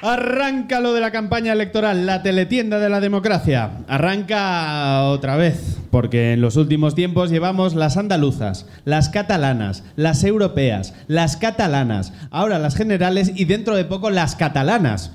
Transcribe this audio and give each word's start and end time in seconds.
Arranca 0.00 0.78
lo 0.78 0.94
de 0.94 1.00
la 1.00 1.10
campaña 1.10 1.52
electoral, 1.52 2.06
la 2.06 2.22
teletienda 2.22 2.78
de 2.78 2.88
la 2.88 3.00
democracia. 3.00 3.78
Arranca 3.88 5.02
otra 5.06 5.36
vez, 5.36 5.76
porque 5.90 6.34
en 6.34 6.40
los 6.40 6.54
últimos 6.54 6.94
tiempos 6.94 7.30
llevamos 7.30 7.74
las 7.74 7.96
andaluzas, 7.96 8.66
las 8.84 9.08
catalanas, 9.08 9.82
las 9.96 10.22
europeas, 10.22 10.94
las 11.08 11.36
catalanas, 11.36 12.12
ahora 12.30 12.60
las 12.60 12.76
generales 12.76 13.32
y 13.34 13.46
dentro 13.46 13.74
de 13.74 13.84
poco 13.84 14.10
las 14.10 14.36
catalanas. 14.36 15.10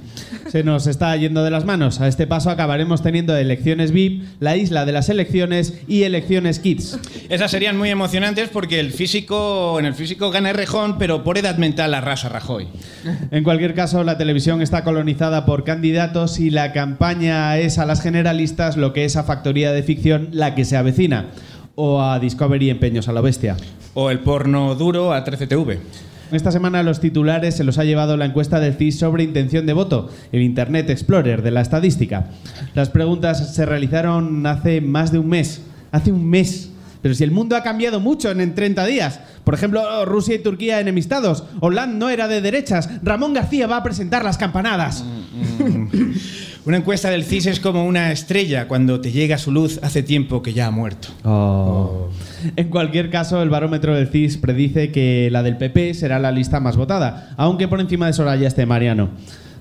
Se 0.50 0.64
nos 0.64 0.88
está 0.88 1.16
yendo 1.16 1.44
de 1.44 1.52
las 1.52 1.66
manos. 1.66 2.02
A 2.02 2.08
este 2.08 2.28
paso 2.28 2.50
acabaremos 2.50 3.02
teniendo 3.02 3.36
elecciones 3.36 3.92
VIP, 3.92 4.24
la 4.40 4.58
isla 4.58 4.86
de 4.86 4.92
las 4.92 5.10
elecciones 5.10 5.80
y 5.88 6.04
elecciones 6.04 6.60
Kids. 6.60 7.00
Esas 7.30 7.52
serían 7.52 7.78
muy 7.78 7.90
emocionantes 7.90 8.50
porque 8.50 8.80
el 8.80 8.92
físico, 8.92 9.80
en 9.80 9.86
el 9.86 9.94
físico 9.94 10.32
gana 10.32 10.54
Rejón, 10.54 10.98
pero 10.98 11.24
por 11.24 11.38
edad 11.38 11.58
mental 11.58 11.94
arrasa 11.94 12.30
Rajoy. 12.30 12.68
En 13.32 13.44
cualquier 13.44 13.74
caso, 13.74 14.04
la 14.04 14.18
televisión 14.18 14.62
está 14.62 14.84
colonizada 14.84 15.46
por 15.46 15.64
candidatos 15.64 16.40
y 16.40 16.50
la 16.50 16.74
campaña 16.74 17.58
es 17.58 17.78
a 17.78 17.86
las 17.86 18.02
generalistas 18.02 18.78
lo 18.78 18.94
que 18.94 19.06
es 19.06 19.16
a 19.16 19.24
Factoría 19.24 19.72
de 19.72 19.84
Ficción 19.84 20.30
la 20.32 20.56
que 20.56 20.66
se 20.66 20.78
avecina. 20.78 21.28
O 21.76 22.02
a 22.02 22.20
Discovery 22.20 22.70
Empeños 22.70 23.08
a 23.08 23.14
la 23.14 23.22
Bestia. 23.22 23.58
O 23.96 24.12
el 24.12 24.20
porno 24.20 24.76
duro 24.76 25.12
a 25.14 25.26
13TV. 25.26 25.80
Esta 26.34 26.52
semana 26.52 26.82
los 26.82 27.00
titulares 27.00 27.56
se 27.56 27.64
los 27.64 27.78
ha 27.78 27.84
llevado 27.84 28.18
la 28.18 28.26
encuesta 28.26 28.60
del 28.60 28.74
CIS 28.74 28.98
sobre 28.98 29.24
intención 29.24 29.68
de 29.68 29.74
voto, 29.74 30.10
el 30.32 30.42
Internet 30.42 30.90
Explorer 30.90 31.44
de 31.44 31.52
la 31.52 31.62
estadística. 31.62 32.32
Las 32.74 32.90
preguntas 32.90 33.54
se 33.54 33.68
realizaron 33.68 34.46
hace 34.48 34.82
más 34.82 35.12
de 35.12 35.20
un 35.20 35.30
mes. 35.30 35.62
Hace 35.92 36.12
un 36.12 36.28
mes. 36.28 36.73
Pero 37.04 37.14
si 37.14 37.24
el 37.24 37.32
mundo 37.32 37.56
ha 37.58 37.62
cambiado 37.62 38.00
mucho 38.00 38.32
en, 38.32 38.42
en 38.42 38.56
30 38.56 38.86
días. 38.86 39.20
Por 39.44 39.54
ejemplo, 39.54 40.06
Rusia 40.06 40.36
y 40.36 40.40
Turquía 40.40 40.80
enemistados. 40.80 41.44
Hollande 41.60 41.98
no 41.98 42.10
era 42.10 42.30
de 42.30 42.40
derechas. 42.40 42.90
Ramón 43.04 43.34
García 43.34 43.68
va 43.68 43.78
a 43.78 43.84
presentar 43.84 44.24
las 44.24 44.38
campanadas. 44.38 45.04
Una 46.66 46.78
encuesta 46.78 47.10
del 47.10 47.26
CIS 47.26 47.48
es 47.48 47.60
como 47.60 47.86
una 47.86 48.14
estrella. 48.14 48.70
Cuando 48.70 49.02
te 49.02 49.12
llega 49.12 49.38
su 49.38 49.52
luz, 49.52 49.82
hace 49.84 50.02
tiempo 50.02 50.42
que 50.42 50.54
ya 50.54 50.68
ha 50.68 50.72
muerto. 50.72 51.10
Oh. 51.26 52.08
En 52.56 52.70
cualquier 52.70 53.10
caso, 53.10 53.42
el 53.42 53.50
barómetro 53.50 53.94
del 53.94 54.08
CIS 54.08 54.38
predice 54.38 54.90
que 54.94 55.28
la 55.30 55.44
del 55.44 55.58
PP 55.58 55.94
será 55.94 56.20
la 56.20 56.32
lista 56.32 56.62
más 56.62 56.78
votada, 56.78 57.34
aunque 57.36 57.68
por 57.68 57.82
encima 57.82 58.08
de 58.08 58.14
Soraya 58.14 58.48
esté 58.48 58.66
Mariano. 58.66 59.10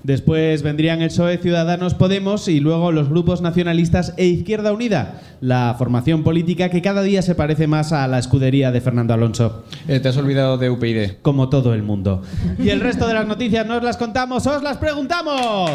Después 0.04 0.62
vendrían 0.62 1.02
el 1.02 1.08
PSOE, 1.08 1.38
Ciudadanos, 1.38 1.94
Podemos 1.94 2.46
y 2.48 2.60
luego 2.60 2.92
los 2.92 3.08
grupos 3.08 3.40
nacionalistas 3.40 4.12
e 4.16 4.26
Izquierda 4.26 4.72
Unida, 4.72 5.20
la 5.40 5.74
formación 5.78 6.24
política 6.24 6.68
que 6.70 6.82
cada 6.82 7.02
día 7.02 7.22
se 7.22 7.36
parece 7.36 7.68
más 7.68 7.92
a 7.92 8.08
la 8.08 8.18
escudería 8.18 8.72
de 8.72 8.80
Fernando 8.80 9.12
Alonso. 9.14 9.64
Eh, 9.86 10.00
te 10.00 10.08
has 10.08 10.16
olvidado 10.16 10.58
de 10.58 10.70
UPyD. 10.70 11.12
Como 11.22 11.48
todo 11.48 11.72
el 11.74 11.82
mundo. 11.82 12.22
Y 12.58 12.70
el 12.70 12.80
resto 12.80 13.06
de 13.06 13.14
las 13.14 13.26
noticias 13.26 13.66
no 13.66 13.76
os 13.76 13.82
las 13.82 13.96
contamos, 13.96 14.46
os 14.46 14.62
las 14.62 14.76
preguntamos. 14.78 15.70